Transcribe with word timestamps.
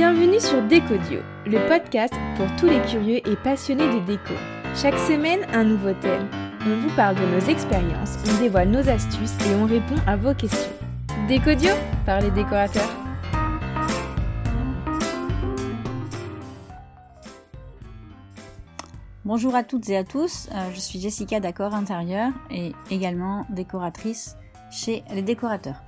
Bienvenue 0.00 0.40
sur 0.40 0.62
Décodio, 0.62 1.20
le 1.44 1.68
podcast 1.68 2.14
pour 2.38 2.46
tous 2.56 2.64
les 2.64 2.80
curieux 2.90 3.18
et 3.18 3.36
passionnés 3.36 3.86
de 3.86 4.00
déco. 4.06 4.32
Chaque 4.74 4.98
semaine, 4.98 5.40
un 5.52 5.62
nouveau 5.62 5.92
thème. 5.92 6.26
On 6.66 6.74
vous 6.80 6.96
parle 6.96 7.16
de 7.16 7.26
nos 7.26 7.40
expériences, 7.40 8.16
on 8.26 8.40
dévoile 8.40 8.70
nos 8.70 8.88
astuces 8.88 9.36
et 9.46 9.54
on 9.56 9.66
répond 9.66 9.96
à 10.06 10.16
vos 10.16 10.32
questions. 10.32 10.72
Décodio 11.28 11.74
par 12.06 12.22
les 12.22 12.30
décorateurs. 12.30 12.88
Bonjour 19.26 19.54
à 19.54 19.64
toutes 19.64 19.90
et 19.90 19.98
à 19.98 20.04
tous, 20.04 20.48
euh, 20.54 20.70
je 20.72 20.80
suis 20.80 20.98
Jessica 20.98 21.40
d'Accord 21.40 21.74
Intérieur 21.74 22.32
et 22.50 22.72
également 22.90 23.44
décoratrice 23.50 24.38
chez 24.70 25.04
les 25.12 25.20
décorateurs. 25.20 25.82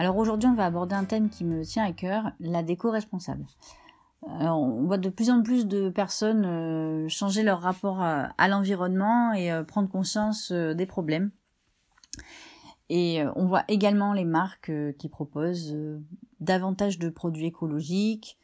Alors 0.00 0.16
aujourd'hui 0.16 0.48
on 0.48 0.54
va 0.54 0.64
aborder 0.64 0.94
un 0.94 1.04
thème 1.04 1.28
qui 1.28 1.44
me 1.44 1.62
tient 1.62 1.84
à 1.84 1.92
cœur, 1.92 2.32
la 2.40 2.62
déco 2.62 2.90
responsable. 2.90 3.44
on 4.22 4.84
voit 4.84 4.96
de 4.96 5.10
plus 5.10 5.28
en 5.28 5.42
plus 5.42 5.66
de 5.66 5.90
personnes 5.90 6.44
euh, 6.46 7.08
changer 7.08 7.42
leur 7.42 7.60
rapport 7.60 8.00
à, 8.00 8.48
l'environnement 8.48 9.34
et 9.34 9.52
euh, 9.52 9.62
prendre 9.62 9.90
conscience 9.90 10.52
des 10.52 10.86
problèmes. 10.86 11.30
Et 12.88 13.22
on 13.36 13.46
voit 13.46 13.64
également 13.68 14.14
les 14.14 14.24
marques 14.24 14.72
qui 14.98 15.08
proposent 15.08 15.76
davantage 16.40 16.98
de 16.98 17.08
produits 17.08 17.46
écologiques, 17.46 18.38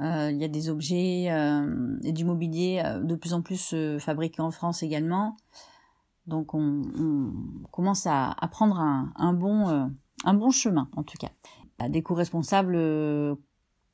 euh, 0.00 0.30
il 0.30 0.38
y 0.38 0.44
a 0.44 0.48
des 0.48 0.70
objets 0.70 1.30
euh, 1.30 1.98
et 2.04 2.12
du 2.12 2.24
mobilier 2.24 2.80
euh, 2.84 3.00
de 3.00 3.14
plus 3.14 3.34
en 3.34 3.42
plus 3.42 3.74
fabriqués 3.98 4.40
en 4.40 4.50
France 4.50 4.82
également. 4.82 5.36
Donc 6.26 6.54
on, 6.54 6.82
commence 7.70 8.06
à, 8.06 8.34
prendre 8.50 8.78
un, 8.78 9.32
bon, 9.32 9.90
un 10.24 10.34
bon 10.34 10.50
chemin 10.50 10.88
en 10.96 11.02
tout 11.02 11.18
cas. 11.18 11.30
La 11.78 11.88
déco 11.88 12.14
responsable 12.14 12.76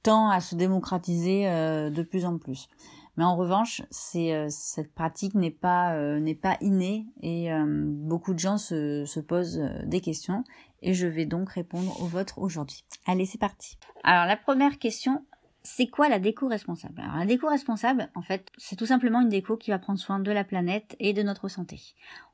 tend 0.02 0.28
à 0.28 0.40
se 0.40 0.54
démocratiser 0.54 1.44
de 1.44 2.02
plus 2.02 2.24
en 2.24 2.38
plus. 2.38 2.68
Mais 3.16 3.24
en 3.24 3.36
revanche, 3.36 3.82
c'est 3.90 4.46
cette 4.50 4.92
pratique 4.92 5.34
n'est 5.34 5.50
pas 5.50 5.96
pas 6.42 6.56
innée 6.60 7.06
et 7.22 7.48
beaucoup 7.64 8.34
de 8.34 8.40
gens 8.40 8.58
se, 8.58 9.04
se 9.04 9.20
posent 9.20 9.62
des 9.84 10.00
questions 10.00 10.42
et 10.82 10.94
je 10.94 11.06
vais 11.06 11.26
donc 11.26 11.50
répondre 11.50 12.00
aux 12.00 12.06
vôtres 12.06 12.38
aujourd'hui. 12.38 12.84
Allez, 13.06 13.26
c'est 13.26 13.38
parti. 13.38 13.78
Alors 14.04 14.26
la 14.26 14.36
première 14.36 14.78
question, 14.78 15.24
c'est 15.62 15.88
quoi 15.88 16.08
la 16.08 16.20
déco 16.20 16.46
responsable? 16.46 17.00
Alors 17.00 17.16
la 17.16 17.26
déco 17.26 17.48
responsable, 17.48 18.08
en 18.14 18.22
fait, 18.22 18.50
c'est 18.56 18.76
tout 18.76 18.86
simplement 18.86 19.20
une 19.20 19.28
déco 19.28 19.56
qui 19.56 19.70
va 19.70 19.78
prendre 19.78 19.98
soin 19.98 20.20
de 20.20 20.30
la 20.30 20.44
planète 20.44 20.94
et 21.00 21.12
de 21.12 21.22
notre 21.22 21.48
santé. 21.48 21.80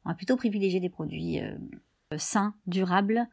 On 0.05 0.11
va 0.11 0.14
plutôt 0.14 0.36
privilégier 0.36 0.80
des 0.80 0.91
produits 0.91 1.41
euh, 1.41 1.56
sains, 2.19 2.55
durables, 2.67 3.27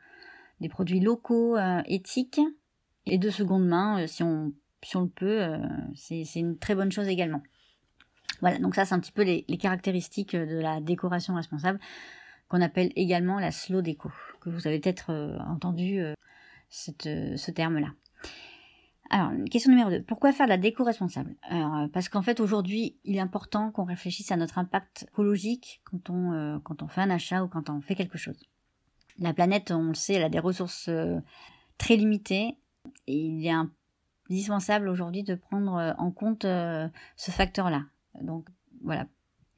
des 0.62 0.70
produits 0.70 1.00
locaux, 1.00 1.58
euh, 1.58 1.82
éthiques 1.86 2.42
et 3.06 3.18
de 3.18 3.30
seconde 3.30 3.68
main, 3.68 4.02
euh, 4.02 4.08
si, 4.08 4.24
on, 4.24 4.54
si 4.84 4.98
on 4.98 5.02
le 5.02 5.10
peut, 5.10 5.60
c'est 5.96 6.24
une 6.36 6.58
très 6.58 6.76
bonne 6.76 6.92
chose 6.92 7.08
également. 7.08 7.42
Voilà, 8.42 8.60
donc 8.60 8.76
ça 8.76 8.86
c'est 8.86 8.96
un 8.96 9.00
petit 9.00 9.12
peu 9.12 9.24
les, 9.24 9.44
caractéristiques 9.58 10.36
de 10.36 10.60
la 10.60 10.80
décoration 10.80 11.36
responsable 11.36 11.80
qu'on 12.48 12.62
appelle 12.62 12.92
également 12.96 13.40
la 13.40 13.52
slow 13.52 13.82
déco, 13.82 14.10
que 14.42 14.50
vous 14.50 14.68
avez 14.68 14.80
peut-être 14.80 15.12
entendu 15.48 16.02
ce 16.70 17.52
terme-là. 17.52 17.90
Alors, 19.10 19.32
question 19.50 19.72
numéro 19.72 19.90
2. 19.90 20.04
Pourquoi 20.04 20.32
faire 20.32 20.46
de 20.46 20.52
la 20.52 20.58
déco 20.58 20.84
responsable? 20.84 21.36
Euh, 21.52 21.88
Parce 21.92 22.10
qu'en 22.10 22.22
fait, 22.22 22.40
aujourd'hui, 22.40 22.98
il 23.04 23.16
est 23.16 23.22
important 23.22 23.72
qu'on 23.72 23.84
réfléchisse 23.84 24.32
à 24.32 24.36
notre 24.36 24.60
impact 24.60 25.08
écologique 25.10 25.82
euh, 25.94 26.60
quand 26.64 26.84
on 26.84 26.88
fait 26.88 27.02
un 27.02 27.10
achat 27.10 27.44
ou 27.44 27.48
quand 27.48 27.72
on 27.72 27.82
fait 27.82 27.96
quelque 27.96 28.20
chose. 28.20 28.40
La 29.20 29.34
planète, 29.34 29.72
on 29.72 29.90
le 29.90 29.94
sait, 29.94 30.14
elle 30.14 30.24
a 30.24 30.30
des 30.30 30.40
ressources 30.40 30.88
euh, 30.90 31.20
très 31.78 31.96
limitées 31.96 32.56
et 33.08 33.16
il 33.16 33.46
est 33.46 33.54
indispensable 34.30 34.88
aujourd'hui 34.88 35.24
de 35.24 35.36
prendre 35.36 35.96
en 35.98 36.12
compte 36.12 36.44
ce 36.44 37.32
facteur-là. 37.32 37.84
Donc, 38.22 38.48
voilà. 38.84 39.08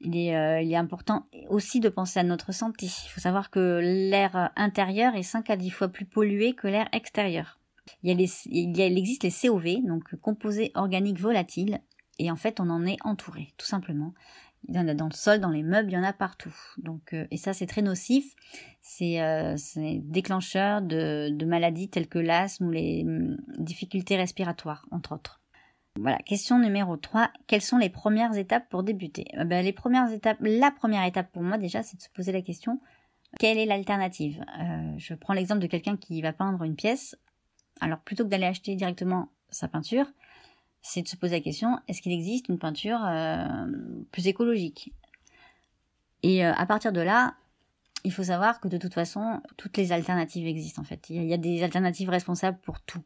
Il 0.03 0.17
est, 0.17 0.75
important 0.75 1.27
aussi 1.49 1.79
de 1.79 1.89
penser 1.89 2.19
à 2.19 2.23
notre 2.23 2.51
santé. 2.53 2.87
Il 2.87 3.09
faut 3.09 3.19
savoir 3.19 3.51
que 3.51 3.79
l'air 3.81 4.51
intérieur 4.55 5.13
est 5.15 5.23
5 5.23 5.49
à 5.51 5.55
10 5.55 5.69
fois 5.69 5.89
plus 5.89 6.05
pollué 6.05 6.53
que 6.53 6.67
l'air 6.67 6.87
extérieur. 6.91 7.59
Il, 8.03 8.19
il, 8.19 8.81
existe 8.81 9.23
les 9.23 9.31
COV, 9.31 9.85
donc 9.85 10.15
composés 10.15 10.71
organiques 10.75 11.19
volatiles, 11.19 11.81
et 12.19 12.31
en 12.31 12.35
fait 12.35 12.59
on 12.59 12.69
en 12.69 12.85
est 12.85 12.97
entouré, 13.03 13.53
tout 13.57 13.65
simplement. 13.65 14.13
Il 14.67 14.75
y 14.75 14.79
en 14.79 14.87
a 14.87 14.93
dans 14.93 15.07
le 15.07 15.13
sol, 15.13 15.39
dans 15.39 15.49
les 15.49 15.63
meubles, 15.63 15.89
il 15.89 15.95
y 15.95 15.97
en 15.97 16.03
a 16.03 16.13
partout. 16.13 16.55
Euh, 17.13 17.25
et 17.31 17.37
ça 17.37 17.53
c'est 17.53 17.65
très 17.65 17.81
nocif. 17.81 18.35
C'est 18.81 19.21
euh, 19.21 19.55
déclencheur 20.03 20.81
de, 20.81 21.45
maladies 21.45 21.89
telles 21.89 22.07
que 22.07 22.19
l'asthme 22.19 22.67
ou 22.67 22.71
les 22.71 23.03
hum, 23.05 23.37
difficultés 23.57 24.17
respiratoires, 24.17 24.85
entre 24.91 25.15
autres. 25.15 25.41
Voilà, 25.99 26.17
question 26.19 26.57
numéro 26.59 26.95
3. 26.95 27.31
Quelles 27.47 27.61
sont 27.61 27.77
les 27.77 27.89
premières 27.89 28.37
étapes 28.37 28.69
pour 28.69 28.83
débuter? 28.83 29.25
Eh 29.33 29.43
ben, 29.43 29.63
Les 29.63 29.73
premières 29.73 30.11
étapes, 30.11 30.37
la 30.39 30.71
première 30.71 31.03
étape 31.05 31.31
pour 31.31 31.41
moi 31.41 31.57
déjà, 31.57 31.83
c'est 31.83 31.97
de 31.97 32.01
se 32.01 32.09
poser 32.09 32.31
la 32.31 32.41
question 32.41 32.79
quelle 33.39 33.57
est 33.57 33.65
l'alternative? 33.65 34.43
Euh, 34.59 34.93
Je 34.97 35.13
prends 35.13 35.33
l'exemple 35.33 35.61
de 35.61 35.67
quelqu'un 35.67 35.97
qui 35.97 36.21
va 36.21 36.33
peindre 36.33 36.63
une 36.63 36.75
pièce. 36.75 37.15
Alors 37.79 37.99
plutôt 37.99 38.23
que 38.23 38.29
d'aller 38.29 38.45
acheter 38.45 38.75
directement 38.75 39.29
sa 39.49 39.67
peinture, 39.67 40.05
c'est 40.81 41.01
de 41.01 41.07
se 41.07 41.15
poser 41.15 41.35
la 41.35 41.41
question 41.41 41.79
est-ce 41.87 42.01
qu'il 42.01 42.11
existe 42.11 42.49
une 42.49 42.59
peinture 42.59 42.99
euh, 43.05 43.65
plus 44.11 44.27
écologique? 44.27 44.93
Et 46.23 46.45
euh, 46.45 46.53
à 46.53 46.65
partir 46.65 46.91
de 46.91 47.01
là, 47.01 47.35
il 48.03 48.11
faut 48.11 48.23
savoir 48.23 48.59
que 48.59 48.67
de 48.67 48.77
toute 48.77 48.93
façon, 48.93 49.41
toutes 49.57 49.77
les 49.77 49.91
alternatives 49.91 50.47
existent 50.47 50.81
en 50.81 50.85
fait. 50.85 51.09
Il 51.09 51.23
y 51.23 51.33
a 51.33 51.37
des 51.37 51.63
alternatives 51.63 52.09
responsables 52.09 52.57
pour 52.59 52.81
tout. 52.81 53.01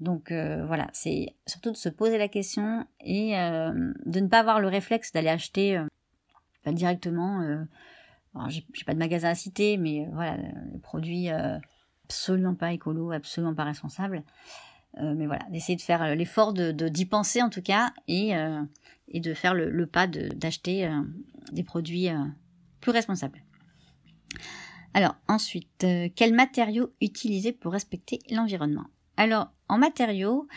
Donc 0.00 0.30
euh, 0.30 0.64
voilà, 0.66 0.88
c'est 0.92 1.34
surtout 1.46 1.70
de 1.70 1.76
se 1.76 1.88
poser 1.88 2.18
la 2.18 2.28
question 2.28 2.86
et 3.00 3.32
de 3.32 4.20
ne 4.20 4.28
pas 4.28 4.40
avoir 4.40 4.60
le 4.60 4.68
réflexe 4.68 5.12
d'aller 5.12 5.28
acheter 5.28 5.80
directement. 6.66 7.40
Alors, 8.34 8.50
j'ai 8.50 8.62
pas 8.84 8.92
de 8.94 8.98
magasin 8.98 9.30
à 9.30 9.34
citer, 9.34 9.76
mais 9.76 10.06
voilà, 10.12 10.36
le 10.36 10.78
produit 10.78 11.28
absolument 12.06 12.54
pas 12.54 12.72
écolo, 12.72 13.12
absolument 13.12 13.54
pas 13.54 13.64
responsable. 13.64 14.22
Euh, 14.98 15.14
mais 15.14 15.26
voilà, 15.26 15.44
d'essayer 15.50 15.76
de 15.76 15.82
faire 15.82 16.02
euh, 16.02 16.14
l'effort 16.14 16.52
de 16.54 16.72
d'y 16.88 17.04
penser 17.04 17.42
en 17.42 17.50
tout 17.50 17.60
cas 17.60 17.92
et, 18.08 18.34
euh, 18.34 18.62
et 19.08 19.20
de 19.20 19.34
faire 19.34 19.52
le, 19.52 19.86
pas 19.86 20.06
d'acheter 20.06 20.90
des 21.52 21.62
produits 21.62 22.08
plus 22.80 22.90
responsables. 22.90 23.42
Alors 24.94 25.16
ensuite, 25.28 25.86
quels 26.16 26.34
matériaux 26.34 26.92
utiliser 27.00 27.52
pour 27.52 27.72
respecter 27.72 28.20
l'environnement? 28.30 28.86
Alors 29.16 29.52
en 29.68 29.78
matériaux, 29.78 30.48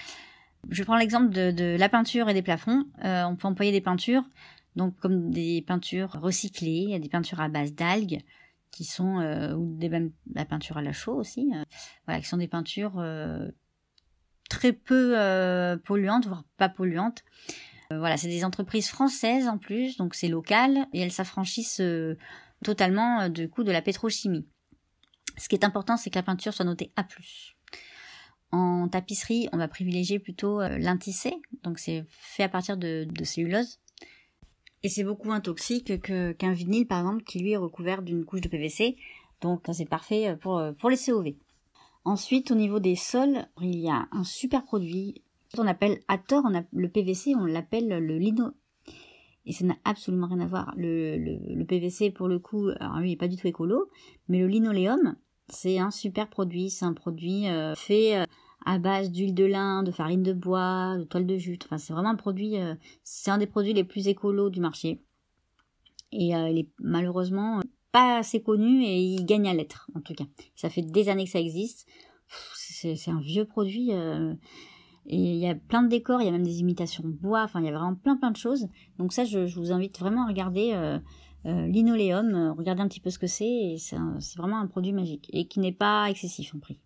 je 0.69 0.83
prends 0.83 0.97
l'exemple 0.97 1.29
de, 1.29 1.51
de, 1.51 1.75
la 1.77 1.89
peinture 1.89 2.29
et 2.29 2.33
des 2.33 2.41
plafonds. 2.41 2.85
on 3.03 3.35
peut 3.35 3.47
employer 3.47 3.71
des 3.71 3.81
peintures, 3.81 4.23
donc 4.75 4.95
comme 4.97 5.29
des 5.29 5.61
peintures 5.61 6.11
recyclées, 6.13 6.97
des 6.97 7.09
peintures 7.09 7.41
à 7.41 7.49
base 7.49 7.73
d'algues, 7.73 8.21
qui 8.71 8.85
sont 8.85 9.17
ou 9.55 9.77
des 9.77 9.89
même 9.89 10.11
la 10.33 10.45
peinture 10.45 10.77
à 10.77 10.81
la 10.81 10.93
chaux 10.93 11.15
aussi 11.15 11.51
voilà 12.05 12.21
qui 12.21 12.27
sont 12.27 12.37
des 12.37 12.47
peintures 12.47 13.03
très 14.49 14.73
peu 14.73 15.15
polluantes 15.85 16.27
voire 16.27 16.43
pas 16.57 16.69
polluantes 16.69 17.23
voilà 17.91 18.17
c'est 18.17 18.27
des 18.27 18.43
entreprises 18.43 18.89
françaises 18.89 19.47
en 19.47 19.57
plus 19.57 19.97
donc 19.97 20.15
c'est 20.15 20.27
local 20.27 20.87
et 20.93 21.01
elles 21.01 21.11
s'affranchissent 21.11 21.81
totalement 22.63 23.29
du 23.29 23.49
coup 23.49 23.63
de 23.63 23.71
la 23.71 23.81
pétrochimie 23.81 24.45
ce 25.39 25.47
qui 25.47 25.55
est 25.55 25.63
important 25.63 25.97
c'est 25.97 26.09
que 26.09 26.17
la 26.17 26.23
peinture 26.23 26.53
soit 26.53 26.65
notée 26.65 26.91
A+. 26.95 27.05
En 28.51 28.87
tapisserie, 28.87 29.47
on 29.53 29.57
va 29.57 29.67
privilégier 29.67 30.17
plutôt 30.17 30.59
l'intissé, 30.61 31.35
donc 31.63 31.77
c'est 31.77 32.03
fait 32.09 32.43
à 32.43 32.49
partir 32.49 32.77
de, 32.77 33.07
cellulose. 33.23 33.79
Et 34.81 34.89
c'est 34.89 35.03
beaucoup 35.03 35.27
moins 35.27 35.39
toxique 35.39 36.01
que, 36.01 36.31
qu'un 36.31 36.53
vinyle, 36.53 36.87
par 36.87 36.99
exemple, 36.99 37.23
qui 37.23 37.39
lui 37.39 37.51
est 37.51 37.57
recouvert 37.57 38.01
d'une 38.01 38.25
couche 38.25 38.41
de 38.41 38.47
PVC. 38.47 38.95
Donc 39.41 39.65
c'est 39.71 39.85
parfait 39.85 40.35
pour, 40.41 40.61
pour 40.79 40.89
les 40.89 40.97
COV. 40.97 41.33
Ensuite, 42.05 42.51
au 42.51 42.55
niveau 42.55 42.79
des 42.79 42.95
sols, 42.95 43.45
il 43.61 43.77
y 43.77 43.89
a 43.89 44.07
un 44.11 44.23
super 44.23 44.63
produit 44.63 45.23
qu'on 45.55 45.67
appelle 45.67 45.99
à 46.07 46.17
tort 46.17 46.43
on 46.45 46.63
le 46.71 46.89
PVC, 46.89 47.35
on 47.35 47.45
l'appelle 47.45 47.87
le 47.87 48.17
lino. 48.17 48.51
Et 49.45 49.53
ça 49.53 49.65
n'a 49.65 49.77
absolument 49.83 50.27
rien 50.27 50.41
à 50.41 50.45
voir. 50.45 50.73
Le, 50.77 51.17
le, 51.17 51.65
PVC, 51.65 52.11
pour 52.11 52.27
le 52.27 52.39
coup, 52.39 52.69
alors 52.79 52.99
lui, 52.99 53.09
il 53.09 53.11
n'est 53.13 53.17
pas 53.17 53.27
du 53.27 53.35
tout 53.35 53.47
écolo, 53.47 53.89
mais 54.27 54.39
le 54.39 54.47
linoléum, 54.47 55.15
c'est 55.47 55.79
un 55.79 55.91
super 55.91 56.29
produit. 56.29 56.69
C'est 56.69 56.85
un 56.85 56.93
produit 56.93 57.47
euh, 57.47 57.73
fait 57.75 58.17
euh, 58.17 58.25
à 58.65 58.77
base 58.77 59.11
d'huile 59.11 59.33
de 59.33 59.45
lin, 59.45 59.83
de 59.83 59.91
farine 59.91 60.23
de 60.23 60.33
bois, 60.33 60.97
de 60.97 61.03
toile 61.03 61.25
de 61.25 61.37
jute. 61.37 61.65
Enfin, 61.65 61.77
c'est 61.77 61.93
vraiment 61.93 62.09
un 62.09 62.15
produit, 62.15 62.57
euh, 62.57 62.75
c'est 63.03 63.31
un 63.31 63.37
des 63.37 63.47
produits 63.47 63.73
les 63.73 63.83
plus 63.83 64.07
écolos 64.07 64.49
du 64.49 64.59
marché. 64.59 65.01
Et 66.11 66.29
il 66.29 66.57
est 66.57 66.69
malheureusement 66.79 67.61
pas 67.91 68.19
assez 68.19 68.41
connu 68.41 68.83
et 68.83 68.99
il 68.99 69.25
gagne 69.25 69.47
à 69.47 69.53
l'être, 69.53 69.89
en 69.95 70.01
tout 70.01 70.13
cas. 70.13 70.25
Ça 70.55 70.69
fait 70.69 70.81
des 70.81 71.09
années 71.09 71.25
que 71.25 71.31
ça 71.31 71.39
existe. 71.39 71.87
C'est 72.27 73.09
un 73.09 73.19
vieux 73.19 73.45
produit. 73.45 73.93
Euh, 73.93 74.33
et 75.07 75.17
il 75.17 75.37
y 75.37 75.47
a 75.47 75.55
plein 75.55 75.81
de 75.81 75.89
décors, 75.89 76.21
il 76.21 76.25
y 76.25 76.27
a 76.27 76.31
même 76.31 76.43
des 76.43 76.59
imitations 76.59 77.03
de 77.03 77.11
bois, 77.11 77.43
enfin 77.43 77.61
il 77.61 77.65
y 77.65 77.69
a 77.69 77.71
vraiment 77.71 77.95
plein 77.95 78.15
plein 78.15 78.31
de 78.31 78.37
choses. 78.37 78.67
Donc 78.99 79.11
ça, 79.11 79.23
je, 79.23 79.39
vous 79.55 79.71
invite 79.71 79.97
vraiment 79.99 80.25
à 80.25 80.27
regarder 80.27 80.71
euh, 80.73 81.67
linoléum, 81.67 82.53
regardez 82.55 82.83
un 82.83 82.87
petit 82.87 82.99
peu 82.99 83.09
ce 83.09 83.17
que 83.17 83.25
c'est, 83.25 83.77
c'est 83.79 84.37
vraiment 84.37 84.59
un 84.59 84.67
produit 84.67 84.93
magique, 84.93 85.27
et 85.33 85.47
qui 85.47 85.59
n'est 85.61 85.71
pas 85.71 86.11
excessif 86.11 86.53
en 86.53 86.59
prix. 86.59 86.79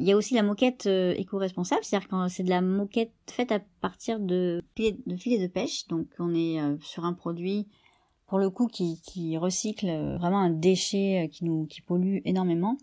Il 0.00 0.06
y 0.06 0.12
a 0.12 0.16
aussi 0.16 0.34
la 0.34 0.42
moquette 0.42 0.86
éco-responsable, 0.86 1.84
c'est-à-dire 1.84 2.08
quand 2.08 2.28
c'est 2.28 2.42
de 2.42 2.50
la 2.50 2.60
moquette 2.60 3.12
faite 3.30 3.52
à 3.52 3.60
partir 3.80 4.18
de, 4.18 4.64
filets 4.76 5.38
de 5.38 5.46
pêche. 5.46 5.86
Donc 5.86 6.08
on 6.18 6.34
est 6.34 6.58
sur 6.80 7.04
un 7.04 7.12
produit 7.12 7.68
pour 8.28 8.38
le 8.38 8.50
coup 8.50 8.68
qui, 8.68 9.36
recycle 9.36 10.16
vraiment 10.18 10.38
un 10.38 10.50
déchet 10.50 11.28
qui 11.32 11.44
nous 11.44 11.66
qui 11.66 11.80
pollue 11.80 12.18
énormément. 12.24 12.76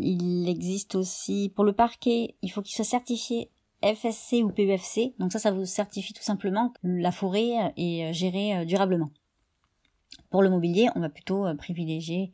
Il 0.00 0.48
existe 0.48 0.94
aussi 0.94 1.52
pour 1.54 1.64
le 1.64 1.72
parquet, 1.72 2.34
il 2.42 2.50
faut 2.50 2.62
qu'il 2.62 2.74
soit 2.74 2.84
certifié 2.84 3.50
FSC 3.82 4.42
ou 4.42 4.50
PUFC. 4.50 5.14
Donc 5.18 5.32
ça, 5.32 5.38
ça 5.38 5.50
vous 5.50 5.64
certifie 5.64 6.12
tout 6.12 6.22
simplement 6.22 6.70
que 6.70 6.80
la 6.82 7.12
forêt 7.12 7.72
est 7.76 8.04
euh, 8.04 8.12
gérée 8.12 8.56
euh, 8.56 8.64
durablement. 8.64 9.10
Pour 10.30 10.42
le 10.42 10.50
mobilier, 10.50 10.88
on 10.94 11.00
va 11.00 11.08
plutôt 11.08 11.46
euh, 11.46 11.54
privilégier 11.54 12.32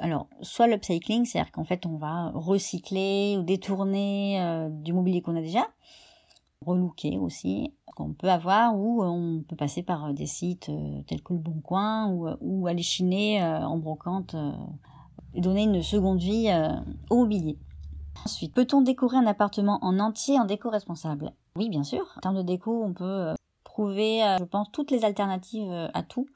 alors 0.00 0.28
soit 0.42 0.66
l'upcycling, 0.66 1.24
c'est-à-dire 1.24 1.50
qu'en 1.50 1.64
fait 1.64 1.86
on 1.86 1.96
va 1.96 2.30
recycler 2.34 3.36
ou 3.38 3.42
détourner 3.42 4.68
du 4.70 4.92
mobilier 4.92 5.22
qu'on 5.22 5.34
a 5.34 5.40
déjà, 5.40 5.66
relooker 6.68 7.18
aussi, 7.18 7.72
qu'on 7.96 8.12
peut 8.12 8.30
avoir, 8.30 8.76
ou 8.76 9.02
on 9.02 9.42
peut 9.48 9.56
passer 9.56 9.82
par 9.82 10.12
des 10.14 10.26
sites 10.26 10.70
tels 11.06 11.22
que 11.22 11.32
le 11.32 11.38
Bon 11.38 11.60
Coin, 11.60 12.12
ou, 12.40 12.66
aller 12.66 12.82
chiner 12.82 13.42
en 13.42 13.78
brocante 13.78 14.36
et 15.34 15.40
donner 15.40 15.64
une 15.64 15.82
seconde 15.82 16.20
vie 16.20 16.48
au 17.10 17.16
mobilier. 17.16 17.58
Ensuite, 18.24 18.54
peut-on 18.54 18.82
décorer 18.82 19.16
un 19.16 19.26
appartement 19.26 19.78
en 19.82 19.98
entier 19.98 20.38
en 20.38 20.44
déco 20.44 20.70
responsable? 20.70 21.32
Oui, 21.56 21.68
bien 21.68 21.82
sûr. 21.82 22.06
En 22.16 22.20
termes 22.20 22.36
de 22.36 22.42
déco, 22.42 22.82
on 22.84 22.92
peut 22.92 23.04
euh, 23.04 23.34
euh, 23.78 24.36
je 24.38 24.44
pense, 24.44 24.70
toutes 24.72 24.90
les 24.90 25.04
alternatives 25.04 25.70
euh, 25.70 25.88
à 25.94 26.02
tout. 26.02 26.26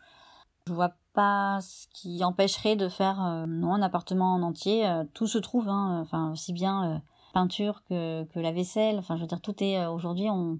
Je 0.66 0.72
vois 0.72 0.92
pas 1.12 1.60
ce 1.60 1.86
qui 1.92 2.22
empêcherait 2.24 2.76
de 2.76 2.88
faire 2.88 3.44
non 3.48 3.74
un 3.74 3.82
appartement 3.82 4.34
en 4.34 4.42
entier. 4.42 4.88
tout 5.12 5.26
se 5.26 5.38
trouve, 5.38 5.68
hein, 5.68 5.98
enfin 6.00 6.30
aussi 6.30 6.52
bien 6.52 7.02
peinture 7.32 7.82
que, 7.88 8.24
que 8.24 8.40
la 8.40 8.52
vaisselle. 8.52 8.98
Enfin, 8.98 9.16
je 9.16 9.22
veux 9.22 9.26
dire, 9.26 9.40
tout 9.40 9.62
est 9.62 9.84
aujourd'hui. 9.86 10.28
On, 10.30 10.58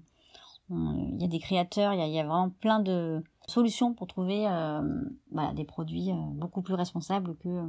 il 0.69 1.21
y 1.21 1.25
a 1.25 1.27
des 1.27 1.39
créateurs, 1.39 1.93
il 1.93 1.99
y 1.99 2.01
a, 2.01 2.07
y 2.07 2.19
a, 2.19 2.25
vraiment 2.25 2.49
plein 2.49 2.79
de 2.79 3.23
solutions 3.47 3.93
pour 3.93 4.07
trouver 4.07 4.47
voilà, 5.31 5.53
des 5.53 5.65
produits 5.65 6.11
beaucoup 6.35 6.61
plus 6.61 6.73
responsables 6.73 7.35
que 7.37 7.63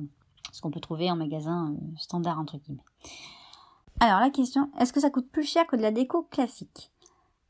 ce 0.53 0.61
qu'on 0.61 0.71
peut 0.71 0.81
trouver 0.81 1.11
en 1.11 1.17
magasin 1.17 1.75
standard 1.99 2.39
entre 2.39 2.57
guillemets. 2.57 2.85
Alors 4.01 4.21
la 4.21 4.31
question, 4.31 4.71
est-ce 4.79 4.93
que 4.93 5.01
ça 5.01 5.11
coûte 5.11 5.31
plus 5.31 5.45
cher 5.45 5.67
que 5.67 5.77
de 5.77 5.83
la 5.83 5.91
déco 5.91 6.23
classique? 6.25 6.93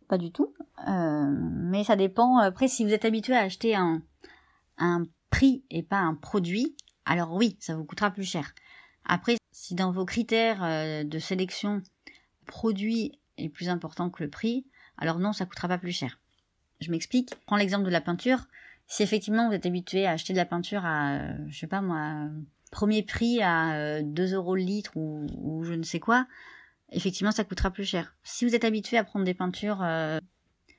Pas 0.09 0.19
du 0.19 0.31
tout, 0.31 0.53
euh, 0.87 1.31
mais 1.31 1.85
ça 1.85 1.97
dépend. 1.97 2.37
Après, 2.39 2.69
si 2.69 2.85
vous 2.85 2.93
êtes 2.93 3.07
habitué 3.07 3.35
à 3.35 3.41
acheter 3.41 3.75
un, 3.75 4.03
un 4.77 5.05
prix 5.31 5.65
et 5.71 5.83
pas 5.83 5.99
un 5.99 6.15
produit, 6.15 6.77
alors 7.07 7.33
oui, 7.33 7.57
ça 7.61 7.75
vous 7.75 7.85
coûtera 7.85 8.11
plus 8.11 8.25
cher. 8.25 8.53
Après, 9.07 9.37
si 9.55 9.77
dans 9.77 9.93
vos 9.93 10.05
critères 10.05 10.65
euh, 10.65 11.05
de 11.05 11.19
sélection, 11.21 11.81
produit 12.45 13.21
est 13.39 13.49
plus 13.49 13.69
important 13.69 14.11
que 14.11 14.25
le 14.25 14.29
prix, 14.29 14.67
alors 14.99 15.21
non, 15.21 15.33
ça 15.33 15.47
coûtera 15.47 15.69
pas 15.69 15.79
plus 15.79 15.93
cher. 15.93 16.19
Je 16.81 16.91
m'explique. 16.91 17.33
Prends 17.47 17.57
l'exemple 17.57 17.85
de 17.85 17.91
la 17.91 18.01
peinture. 18.01 18.49
Si 18.89 19.05
effectivement 19.05 19.49
vous 19.49 19.55
êtes 19.55 19.65
habitué 19.65 20.07
à 20.07 20.11
acheter 20.11 20.33
de 20.33 20.39
la 20.39 20.45
peinture 20.45 20.85
à, 20.85 21.15
euh, 21.15 21.37
je 21.49 21.57
sais 21.57 21.69
pas 21.69 21.81
moi, 21.81 22.29
premier 22.73 23.05
prix 23.05 23.43
à 23.43 24.03
2 24.03 24.33
euh, 24.33 24.37
euros 24.37 24.57
le 24.57 24.63
litre 24.63 24.97
ou, 24.97 25.63
je 25.63 25.73
ne 25.73 25.85
sais 25.85 26.01
quoi, 26.01 26.27
effectivement, 26.91 27.31
ça 27.31 27.45
coûtera 27.45 27.71
plus 27.71 27.85
cher. 27.85 28.17
Si 28.25 28.45
vous 28.45 28.57
êtes 28.57 28.65
habitué 28.65 28.99
à 28.99 29.05
prendre 29.05 29.25
des 29.25 29.35
peintures 29.35 29.87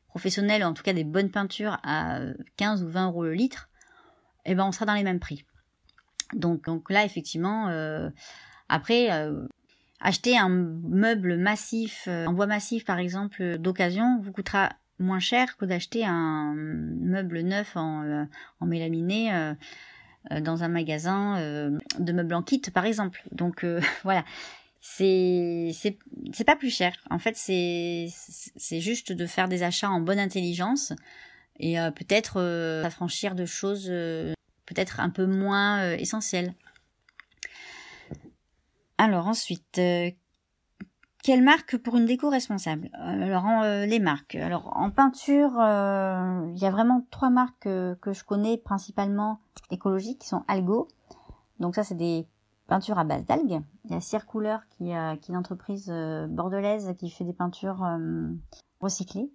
professionnelles, 0.10 0.64
ou 0.64 0.66
en 0.66 0.74
tout 0.74 0.84
cas 0.84 0.94
des 0.94 1.06
bonnes 1.06 1.32
peintures 1.32 1.80
à 1.84 2.20
15 2.58 2.84
ou 2.84 2.90
20 2.90 3.08
euros 3.08 3.24
le 3.24 3.34
litre, 3.34 3.70
eh 4.44 4.54
ben, 4.54 4.66
on 4.66 4.74
sera 4.74 4.86
dans 4.86 4.94
les 4.96 5.04
mêmes 5.04 5.22
prix. 5.22 5.46
Donc, 6.34 6.68
là, 6.90 7.06
effectivement, 7.06 7.70
après, 8.70 9.10
acheter 10.00 10.38
un 10.38 10.50
meuble 10.50 11.38
massif, 11.38 12.08
en 12.08 12.34
bois 12.34 12.48
massif 12.48 12.86
par 12.86 13.00
exemple, 13.00 13.58
d'occasion, 13.58 14.20
vous 14.22 14.32
coûtera 14.32 14.70
moins 15.00 15.20
cher 15.20 15.58
que 15.58 15.66
d'acheter 15.66 16.06
un 16.06 16.54
meuble 16.56 17.42
neuf 17.42 17.76
en, 17.76 18.28
en 18.60 18.66
mélaminé 18.66 19.56
euh, 20.32 20.40
dans 20.40 20.64
un 20.64 20.70
magasin 20.70 21.38
euh, 21.38 21.78
de 22.00 22.12
meubles 22.12 22.34
en 22.34 22.42
kit, 22.42 22.62
par 22.74 22.86
exemple. 22.86 23.22
Donc 23.32 23.64
euh, 23.64 23.80
voilà, 24.04 24.26
c'est 24.82 25.72
c'est 25.74 26.44
pas 26.46 26.56
plus 26.56 26.76
cher. 26.76 26.94
En 27.10 27.20
fait, 27.20 27.36
c'est 27.36 28.08
c'est 28.10 28.80
juste 28.80 29.12
de 29.12 29.26
faire 29.26 29.48
des 29.48 29.64
achats 29.64 29.90
en 29.90 30.02
bonne 30.02 30.20
intelligence 30.20 30.94
et 31.60 31.78
peut-être 31.96 32.82
s'affranchir 32.84 33.34
de 33.34 33.46
choses 33.46 33.86
peut-être 34.66 35.00
un 35.00 35.10
peu 35.10 35.26
moins 35.26 35.94
essentielles. 35.94 36.54
Alors 38.98 39.28
ensuite, 39.28 39.80
quelle 41.24 41.44
marque 41.44 41.78
pour 41.78 41.98
une 41.98 42.06
déco 42.06 42.30
responsable? 42.30 42.90
Alors 42.94 43.64
les 43.86 44.00
marques. 44.00 44.36
Alors 44.36 44.72
en 44.76 44.90
peinture, 44.90 45.52
il 45.52 46.58
y 46.58 46.66
a 46.66 46.72
vraiment 46.72 47.06
trois 47.12 47.30
marques 47.30 47.64
que 47.64 48.14
je 48.14 48.24
connais 48.24 48.58
principalement 48.58 49.40
écologiques 49.72 50.20
qui 50.20 50.28
sont 50.28 50.44
Algo. 50.48 50.88
Donc 51.60 51.76
ça, 51.76 51.84
c'est 51.84 51.96
des 51.96 52.28
peintures 52.68 53.00
à 53.00 53.04
base 53.04 53.26
d'algues. 53.26 53.62
Il 53.86 53.92
y 53.92 53.96
a 53.96 54.02
Circouleur 54.02 54.66
qui, 54.70 54.94
euh, 54.94 55.16
qui 55.16 55.32
est 55.32 55.34
une 55.34 55.40
entreprise 55.40 55.90
euh, 55.90 56.28
bordelaise 56.28 56.94
qui 56.98 57.10
fait 57.10 57.24
des 57.24 57.34
peintures 57.34 57.84
euh, 57.84 58.30
recyclées. 58.80 59.32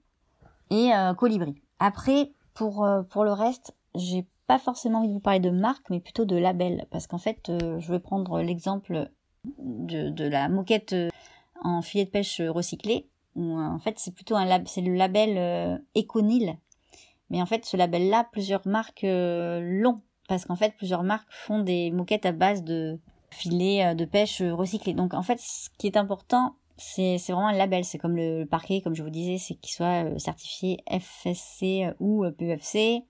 Et 0.70 0.92
Colibri. 1.18 1.60
Après, 1.80 2.32
pour, 2.54 2.88
pour 3.10 3.24
le 3.24 3.32
reste, 3.32 3.74
j'ai 3.96 4.28
pas 4.46 4.60
forcément 4.60 5.00
envie 5.00 5.08
de 5.08 5.14
vous 5.14 5.18
parler 5.18 5.40
de 5.40 5.50
marque, 5.50 5.90
mais 5.90 5.98
plutôt 5.98 6.24
de 6.24 6.36
label. 6.36 6.86
Parce 6.92 7.08
qu'en 7.08 7.18
fait, 7.18 7.50
je 7.50 7.90
vais 7.90 7.98
prendre 7.98 8.40
l'exemple 8.40 9.10
de, 9.44 10.24
la 10.24 10.48
moquette 10.48 10.94
en 11.62 11.82
filet 11.82 12.04
de 12.04 12.10
pêche 12.10 12.40
recyclé. 12.40 13.06
Où, 13.36 13.58
en 13.58 13.78
fait, 13.78 13.98
c'est 13.98 14.14
plutôt 14.14 14.36
un 14.36 14.64
c'est 14.66 14.80
le 14.80 14.94
label 14.94 15.82
Econil. 15.96 16.56
Mais 17.30 17.40
en 17.40 17.46
fait, 17.46 17.64
ce 17.64 17.76
label-là, 17.76 18.28
plusieurs 18.32 18.66
marques 18.66 19.04
l'ont 19.04 20.00
parce 20.30 20.44
qu'en 20.44 20.54
fait 20.54 20.76
plusieurs 20.76 21.02
marques 21.02 21.26
font 21.32 21.58
des 21.58 21.90
moquettes 21.90 22.24
à 22.24 22.30
base 22.30 22.62
de 22.62 23.00
filets 23.30 23.84
euh, 23.84 23.94
de 23.94 24.04
pêche 24.04 24.40
recyclés. 24.40 24.94
Donc 24.94 25.12
en 25.12 25.22
fait 25.22 25.40
ce 25.40 25.68
qui 25.76 25.88
est 25.88 25.96
important 25.96 26.54
c'est 26.76 27.18
vraiment 27.28 27.48
un 27.48 27.52
label, 27.52 27.84
c'est 27.84 27.98
comme 27.98 28.16
le, 28.16 28.46
parquet, 28.46 28.80
comme 28.80 28.94
je 28.94 29.02
vous 29.02 29.10
disais, 29.10 29.36
c'est 29.36 29.54
qu'il 29.54 29.70
soit 29.70 30.06
euh, 30.06 30.18
certifié 30.18 30.78
FSC 30.88 31.84
euh, 31.84 31.92
ou 32.00 32.24
PUFC. 32.38 33.04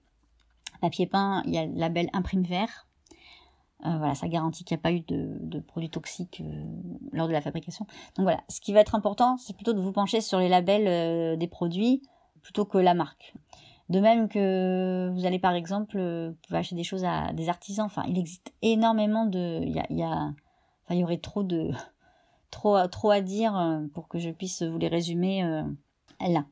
Papier 0.81 1.07
peint, 1.07 1.45
il 1.47 1.55
y 1.55 1.59
a 1.59 1.67
le 1.67 1.79
label 1.79 2.09
imprime 2.13 2.43
vert. 2.43 2.89
Voilà, 3.83 4.15
ça 4.15 4.29
garantit 4.29 4.65
qu'il 4.65 4.77
n'y 4.77 4.81
a 4.81 4.83
pas 4.83 4.93
eu 4.93 5.01
de, 5.01 5.61
produits 5.61 5.91
toxiques 5.91 6.43
lors 7.13 7.29
de 7.29 7.33
la 7.33 7.41
fabrication. 7.41 7.87
Donc 8.17 8.25
voilà, 8.25 8.41
ce 8.49 8.61
qui 8.61 8.73
va 8.73 8.81
être 8.81 8.95
important, 8.95 9.37
c'est 9.37 9.55
plutôt 9.55 9.73
de 9.73 9.81
vous 9.81 9.93
pencher 9.93 10.21
sur 10.21 10.39
les 10.39 10.49
labels 10.49 11.39
des 11.39 11.47
produits 11.47 12.03
plutôt 12.43 12.65
que 12.65 12.79
la 12.79 12.95
marque. 12.95 13.35
De 13.91 13.99
même 13.99 14.29
que 14.29 15.11
vous 15.13 15.27
allez 15.27 15.41
par 15.41 15.55
exemple, 15.55 15.99
euh, 15.99 16.31
vous 16.49 16.55
acheter 16.55 16.77
des 16.77 16.85
choses 16.85 17.05
à 17.05 17.33
des 17.33 17.49
artisans. 17.49 17.87
Enfin, 17.87 18.05
il 18.07 18.19
existe 18.19 18.53
énormément 18.63 19.27
de, 19.27 19.63
il 19.65 19.73
y 19.73 20.05
enfin, 20.05 20.35
il 20.91 20.99
y 20.99 21.03
aurait 21.03 21.19
trop 21.19 21.43
de, 21.43 21.73
trop, 22.53 22.77
à 22.77 23.21
dire 23.21 23.59
euh, 23.59 23.81
pour 23.93 24.07
que 24.07 24.21
je 24.21 24.31
puisse 24.31 24.63
vous 24.63 24.79
les 24.79 24.87
résumer 24.87 25.43
euh, 25.43 25.65
là. 26.21 26.45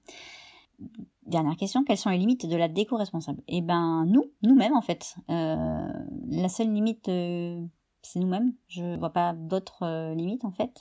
Dernière 1.29 1.57
question, 1.57 1.85
quelles 1.85 1.99
sont 1.99 2.11
les 2.11 2.19
limites 2.19 2.47
de 2.47 2.57
la 2.57 2.69
déco 2.69 2.97
responsable? 2.97 3.43
Eh 3.49 3.61
ben, 3.61 4.05
nous, 4.07 4.25
nous-mêmes 4.43 4.75
en 4.75 4.81
fait. 4.81 5.15
la 5.29 6.49
seule 6.49 6.73
limite, 6.73 7.05
c'est 7.07 8.19
nous-mêmes. 8.19 8.55
Je 8.69 8.99
vois 8.99 9.11
pas 9.11 9.35
d'autres 9.35 10.15
limites 10.15 10.45
en 10.45 10.51
fait. 10.51 10.81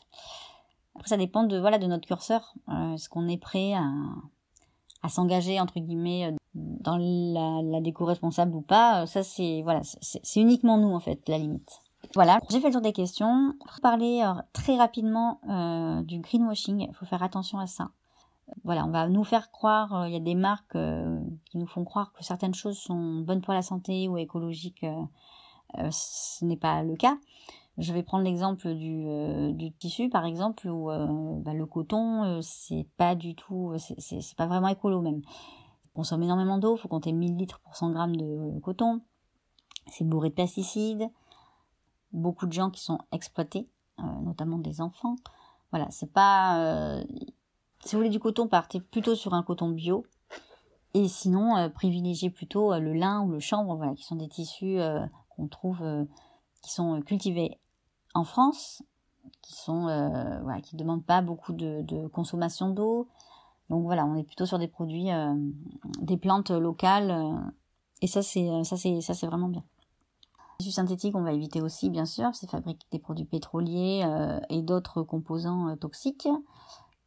Après, 0.95 1.09
ça 1.09 1.17
dépend 1.17 1.43
de 1.43 1.59
voilà 1.59 1.77
de 1.77 1.85
notre 1.85 2.07
curseur. 2.07 2.53
Est-ce 2.93 3.09
qu'on 3.09 3.27
est 3.27 3.37
prêt 3.37 3.73
à, 3.73 5.09
s'engager 5.09 5.59
entre 5.59 5.79
guillemets 5.79 6.33
dans 6.57 6.97
la, 6.97 7.81
déco 7.81 8.05
responsable 8.05 8.55
ou 8.55 8.61
pas, 8.61 9.03
euh, 9.03 9.05
ça 9.05 9.23
c'est 9.23 9.61
voilà, 9.63 9.81
c'est 9.83 10.39
uniquement 10.39 10.77
nous 10.77 10.93
en 10.93 10.99
fait 10.99 11.27
la 11.29 11.37
limite. 11.37 11.79
Voilà, 12.15 12.39
j'ai 12.49 12.59
fait 12.59 12.67
le 12.67 12.73
tour 12.73 12.81
des 12.81 12.93
questions. 12.93 13.53
Pour 13.59 13.81
parler 13.81 14.23
euh, 14.23 14.39
très 14.53 14.75
rapidement 14.75 15.39
euh, 15.49 16.01
du 16.03 16.19
greenwashing, 16.19 16.87
il 16.89 16.95
faut 16.95 17.05
faire 17.05 17.23
attention 17.23 17.59
à 17.59 17.67
ça. 17.67 17.89
Voilà, 18.63 18.85
on 18.85 18.91
va 18.91 19.07
nous 19.07 19.23
faire 19.23 19.51
croire, 19.51 20.07
il 20.07 20.13
y 20.13 20.15
a 20.15 20.21
des 20.21 20.35
marques 20.35 20.77
qui 21.45 21.57
nous 21.57 21.67
font 21.67 21.83
croire 21.83 22.13
que 22.13 22.23
certaines 22.23 22.53
choses 22.53 22.77
sont 22.77 23.19
bonnes 23.21 23.41
pour 23.41 23.53
la 23.53 23.61
santé 23.61 24.07
ou 24.07 24.17
écologiques. 24.17 24.85
ce 25.91 26.45
n'est 26.45 26.57
pas 26.57 26.83
le 26.83 26.95
cas. 26.95 27.17
Je 27.77 27.93
vais 27.93 28.03
prendre 28.03 28.23
l'exemple 28.23 28.73
du, 28.73 29.05
du, 29.53 29.71
tissu, 29.73 30.09
par 30.09 30.25
exemple, 30.25 30.67
où 30.69 30.89
bah, 31.43 31.53
le 31.53 31.65
coton, 31.65 32.41
c'est 32.41 32.87
pas 32.95 33.15
du 33.15 33.35
tout, 33.35 33.73
c'est 33.77 34.35
pas 34.37 34.47
vraiment 34.47 34.69
écolo 34.69 35.01
même 35.01 35.21
consomme 35.97 36.21
énormément 36.21 36.59
d'eau, 36.59 36.75
il 36.75 36.79
faut 36.79 36.87
compter 36.87 37.11
1000 37.11 37.37
litres 37.37 37.59
pour 37.59 37.75
100 37.75 37.89
grammes 37.89 38.15
de 38.15 38.59
coton. 38.59 39.01
C'est 39.87 40.03
bourré 40.03 40.29
de 40.29 40.35
pesticides. 40.35 41.09
Beaucoup 42.13 42.45
de 42.45 42.53
gens 42.53 42.69
qui 42.69 42.81
sont 42.81 42.99
exploités, 43.11 43.67
euh, 43.99 44.03
notamment 44.21 44.59
des 44.59 44.79
enfants. 44.79 45.15
Voilà, 45.71 45.87
c'est 45.89 46.13
pas. 46.13 47.01
Euh, 47.83 47.87
si 47.87 47.95
vous 47.95 47.99
voulez 47.99 48.09
du 48.09 48.19
coton, 48.19 48.47
partez 48.47 48.79
plutôt 48.79 49.15
sur 49.15 49.33
un 49.33 49.43
coton 49.43 49.69
bio. 49.69 50.05
Et 50.93 51.07
sinon, 51.07 51.55
euh, 51.57 51.69
privilégiez 51.69 52.29
plutôt 52.29 52.73
le 52.77 52.93
lin 52.93 53.21
ou 53.21 53.31
le 53.31 53.39
chanvre, 53.39 53.75
voilà, 53.75 53.93
qui 53.93 54.03
sont 54.03 54.15
des 54.15 54.27
tissus 54.27 54.79
qu'on 55.29 55.47
trouve, 55.47 55.83
qui 56.63 56.71
sont 56.71 57.01
cultivés 57.01 57.59
en 58.15 58.23
France, 58.23 58.81
qui 59.41 59.53
sont 59.53 59.81
voilà, 59.81 60.59
demandent 60.73 61.05
pas 61.05 61.21
beaucoup 61.21 61.53
de, 61.53 61.81
de 61.83 62.07
consommation 62.07 62.69
d'eau. 62.69 63.07
Donc 63.69 63.83
voilà, 63.83 64.05
on 64.05 64.15
est 64.15 64.23
plutôt 64.23 64.45
sur 64.45 64.57
des 64.57 64.67
produits, 64.69 65.09
des 65.99 66.17
plantes 66.17 66.49
locales, 66.49 67.51
et 68.01 68.07
ça 68.07 68.23
c'est 68.23 68.63
ça 68.63 68.77
c'est 68.77 69.01
ça 69.01 69.13
c'est 69.13 69.27
vraiment 69.27 69.49
bien. 69.49 69.63
Les 70.59 70.63
tissus 70.63 70.71
synthétiques, 70.71 71.15
on 71.15 71.21
va 71.21 71.33
éviter 71.33 71.61
aussi, 71.61 71.91
bien 71.91 72.05
sûr, 72.05 72.33
c'est 72.33 72.49
fabriquer 72.49 72.87
des 72.91 72.99
produits 72.99 73.25
pétroliers 73.25 74.03
et 74.49 74.61
d'autres 74.63 75.03
composants 75.03 75.75
toxiques. 75.77 76.29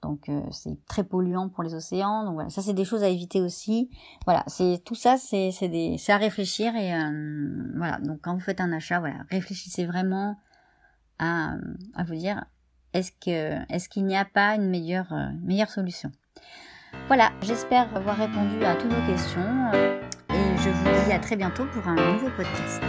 Donc 0.03 0.29
euh, 0.29 0.41
c'est 0.51 0.83
très 0.87 1.05
polluant 1.05 1.49
pour 1.49 1.63
les 1.63 1.75
océans. 1.75 2.25
Donc 2.25 2.35
voilà, 2.35 2.51
ça 2.51 2.63
c'est 2.63 2.73
des 2.73 2.85
choses 2.85 3.03
à 3.03 3.09
éviter 3.09 3.41
aussi. 3.41 3.91
Voilà, 4.25 4.45
c'est 4.47 4.83
tout 4.85 4.95
ça, 4.95 5.17
c'est 5.17 5.51
c'est 5.53 6.13
à 6.13 6.17
réfléchir 6.17 6.75
et 6.75 6.95
euh, 6.95 7.73
voilà. 7.77 7.99
Donc 7.99 8.21
quand 8.23 8.35
vous 8.35 8.41
faites 8.41 8.61
un 8.61 8.73
achat, 8.73 9.01
voilà, 9.01 9.17
réfléchissez 9.31 9.85
vraiment 9.85 10.39
à 11.19 11.55
à 11.95 12.05
vous 12.05 12.15
dire 12.15 12.45
est-ce 12.95 13.13
que 13.13 13.73
est-ce 13.73 13.89
qu'il 13.89 14.07
n'y 14.07 14.17
a 14.17 14.25
pas 14.25 14.55
une 14.55 14.69
meilleure 14.71 15.13
euh, 15.13 15.29
meilleure 15.43 15.71
solution? 15.71 16.11
Voilà, 17.07 17.31
j'espère 17.43 17.95
avoir 17.97 18.17
répondu 18.17 18.65
à 18.65 18.75
toutes 18.75 18.93
vos 18.93 19.07
questions 19.07 19.71
et 19.73 20.57
je 20.57 20.71
vous 20.71 21.07
dis 21.07 21.13
à 21.13 21.19
très 21.19 21.37
bientôt 21.37 21.67
pour 21.67 21.87
un 21.87 21.95
nouveau 21.95 22.31
podcast. 22.37 22.83